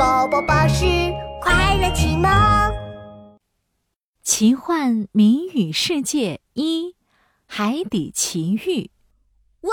[0.00, 0.86] 宝宝巴士
[1.42, 2.72] 快乐启蒙，
[4.22, 6.96] 奇幻谜语世界一：
[7.44, 8.90] 海底奇遇。
[9.60, 9.70] 哇！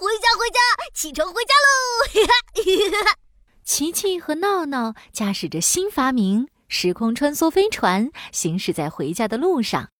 [0.00, 0.58] 回家，回家，
[0.92, 3.14] 启程回家喽！
[3.62, 9.90] 琪琪和闹闹驾驶着新发明——时空穿梭飞船，行驶在回家的路上。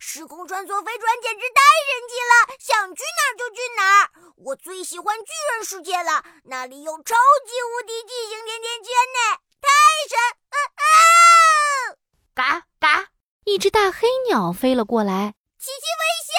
[0.00, 4.10] 时空穿梭飞船简直太神奇了，想去哪儿就去哪儿。
[4.36, 7.16] 我最喜欢巨人世界了，那里有超
[7.46, 9.68] 级无敌巨型甜甜圈呢，太
[10.08, 10.18] 神！
[10.50, 11.96] 啊啊！
[12.34, 13.08] 嘎嘎！
[13.44, 16.36] 一只大黑鸟飞了过来，琪琪危险！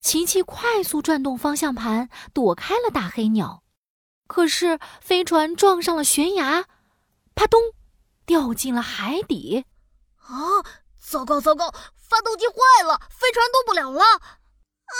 [0.00, 3.62] 琪琪快速转动方向盘，躲开了大黑鸟。
[4.26, 6.64] 可是飞船撞上了悬崖，
[7.34, 7.60] 啪咚，
[8.24, 9.66] 掉进了海底。
[10.16, 10.64] 啊！
[10.98, 11.74] 糟糕糟糕，
[12.12, 14.04] 发动机坏了，飞船动不了了。
[14.04, 14.94] 啊！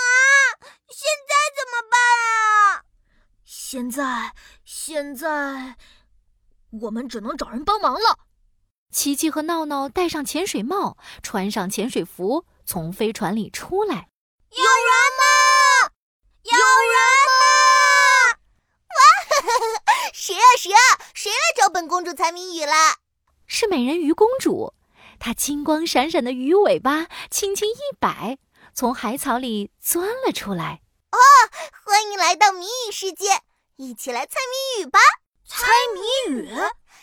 [0.89, 2.85] 现在怎么办啊？
[3.45, 5.77] 现在现在，
[6.81, 8.19] 我们只能找人帮忙了。
[8.91, 14.09] 琪琪和闹闹戴上潜水帽，穿上潜水服，从飞船里出来。
[14.49, 15.93] 有人吗？
[16.45, 16.97] 有人
[17.43, 17.45] 吗？
[18.89, 19.01] 哇！
[20.15, 20.81] 谁啊谁啊？
[21.13, 22.73] 谁来找本公主猜谜语了？
[23.47, 24.73] 是美人鱼公主。
[25.25, 28.39] 它金光闪闪的鱼尾巴轻轻一摆，
[28.75, 30.83] 从海草里钻了出来。
[31.13, 31.19] 哦，
[31.85, 33.41] 欢迎来到谜语世界，
[33.77, 34.99] 一起来猜谜语吧！
[35.47, 36.51] 猜谜语？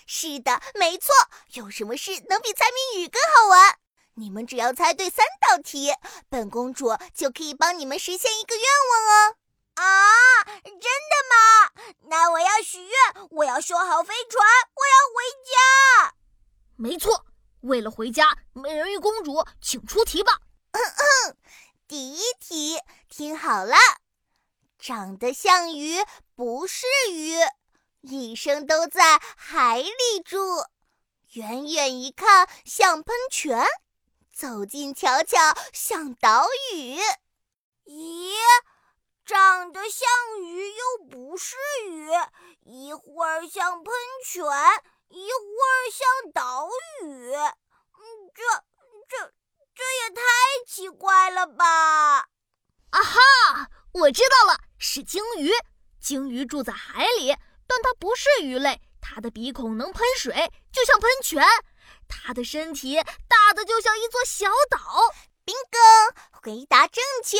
[0.05, 1.13] 是的，没错。
[1.53, 3.75] 有什么事能比猜谜语更好玩？
[4.15, 5.93] 你们只要猜对三道题，
[6.27, 9.35] 本公主就可以帮你们实现一个愿望哦！
[9.75, 11.95] 啊，真的吗？
[12.09, 15.23] 那我要许愿，我要修好飞船，我要回
[16.09, 16.15] 家。
[16.75, 17.25] 没错，
[17.69, 20.39] 为了回家，美人鱼公主，请出题吧。
[21.87, 23.75] 第一题，听好了，
[24.79, 26.03] 长得像鱼，
[26.35, 27.35] 不是鱼，
[28.01, 30.65] 一生都在海里住，
[31.33, 33.63] 远远一看像喷泉。
[34.33, 35.37] 走近瞧瞧，
[35.71, 36.99] 像岛屿。
[37.85, 38.31] 咦，
[39.23, 40.07] 长得像
[40.41, 41.55] 鱼又不是
[41.87, 42.09] 鱼，
[42.63, 43.93] 一会儿像喷
[44.25, 44.43] 泉，
[45.09, 46.69] 一会儿像岛
[47.03, 47.33] 屿。
[47.33, 48.43] 嗯，这、
[49.09, 49.33] 这、
[49.75, 50.21] 这也太
[50.65, 52.29] 奇怪了吧！
[52.91, 55.51] 啊哈，我知道了，是鲸鱼。
[55.99, 57.35] 鲸鱼住在海里，
[57.67, 61.43] 但它不是鱼类，它的鼻孔能喷水，就像喷泉。
[62.07, 62.95] 它的身体
[63.27, 65.13] 大的就像一座小岛。
[65.45, 67.37] bingo，回答正确。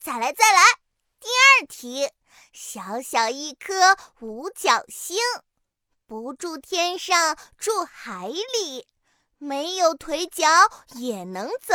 [0.00, 0.62] 再来再来，
[1.20, 2.10] 第二题，
[2.52, 5.18] 小小一颗五角星，
[6.14, 8.86] 不住天上，住海里，
[9.36, 10.46] 没有腿脚
[10.94, 11.74] 也能走，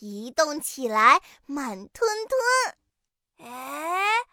[0.00, 3.48] 移动起来慢吞吞。
[3.48, 4.24] 哎，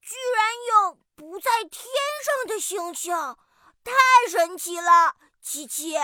[0.00, 1.82] 居然有不在天
[2.24, 3.16] 上的星星，
[3.82, 5.16] 太神奇了！
[5.42, 5.94] 琪琪。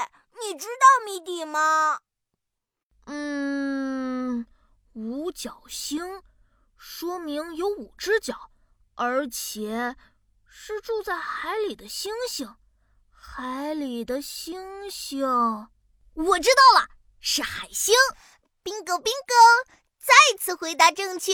[0.41, 2.01] 你知道谜底吗？
[3.05, 4.45] 嗯，
[4.95, 6.21] 五角星
[6.77, 8.51] 说明有五只脚，
[8.97, 9.95] 而且
[10.55, 12.57] 是住在海里的星星。
[13.11, 15.27] 海里的星星，
[16.15, 16.89] 我知道了，
[17.21, 17.95] 是海星。
[18.63, 19.65] bingo bingo，
[19.99, 21.33] 再次回答正确。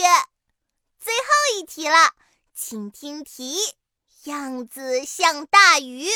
[0.97, 1.25] 最后
[1.57, 2.13] 一题了，
[2.55, 3.75] 请听题：
[4.23, 6.07] 样子像大鱼，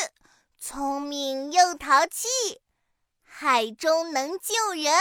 [0.58, 2.30] 聪明又淘气。
[3.22, 4.94] 海中能救人，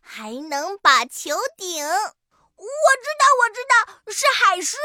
[0.00, 1.84] 还能把球顶。
[1.84, 2.68] 我
[3.02, 4.76] 知道，我知道，是海狮。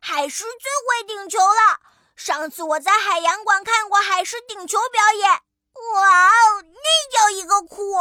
[0.00, 1.80] 海狮最会顶球了。
[2.16, 7.94] 上次我在海洋馆看过海狮顶球表演，哇哦，那叫一个酷！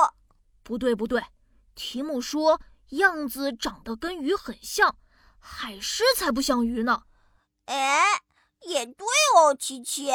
[0.63, 1.23] 不对，不对，
[1.75, 4.95] 题目说样子长得跟鱼很像，
[5.39, 7.03] 海狮才不像鱼呢。
[7.65, 8.21] 哎，
[8.61, 10.11] 也对哦，琪琪，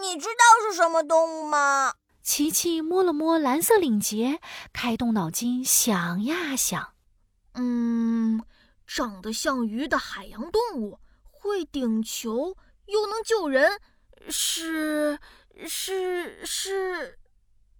[0.00, 1.94] 你知道是什么动物吗？
[2.22, 4.40] 琪琪摸了摸蓝色领结，
[4.72, 6.94] 开动脑筋想呀想，
[7.54, 8.42] 嗯，
[8.86, 10.98] 长得像鱼的海洋动物，
[11.30, 13.80] 会顶球又能救人，
[14.28, 15.18] 是
[15.66, 17.18] 是是，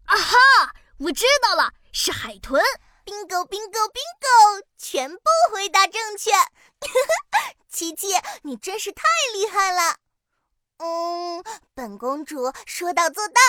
[0.05, 0.75] 啊哈！
[0.99, 2.63] 我知道了，是海豚。
[3.05, 5.23] bingo bingo bingo，全部
[5.53, 6.33] 回答正确。
[7.71, 8.09] 琪琪，
[8.43, 9.99] 你真是太厉害了。
[10.79, 13.41] 嗯，本公主说到做到。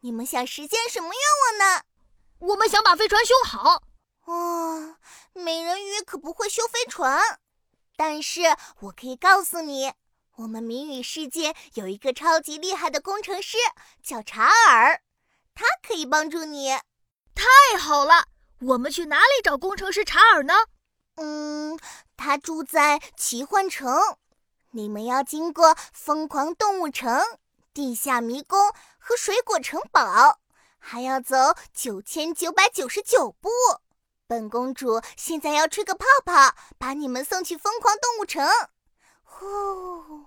[0.00, 1.82] 你们想实现什么愿望呢？
[2.40, 3.82] 我们想把飞船修好。
[4.26, 4.96] 哦，
[5.32, 7.40] 美人鱼可不会修飞船，
[7.96, 8.42] 但是
[8.80, 9.92] 我可以告诉你，
[10.38, 13.56] 我们谜语世界有一个超级厉害的工程师，
[14.04, 15.02] 叫查尔，
[15.52, 16.68] 他可以帮助你。
[17.34, 18.26] 太好了，
[18.60, 20.54] 我们去哪里找工程师查尔呢？
[21.16, 21.76] 嗯，
[22.16, 23.92] 他住在奇幻城，
[24.70, 27.20] 你们要经过疯狂动物城。
[27.74, 30.38] 地下迷宫和水果城堡，
[30.78, 31.34] 还要走
[31.74, 33.50] 九千九百九十九步。
[34.28, 38.48] 本公主现在要吹个泡泡，把你们送去疯狂动物城。
[39.30, 40.24] 呼！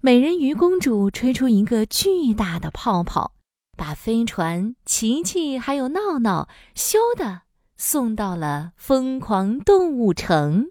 [0.00, 3.32] 美人鱼公主吹出一个巨大的泡泡，
[3.76, 7.42] 把飞船、琪琪还有闹闹咻的
[7.76, 10.70] 送到了疯狂动物城。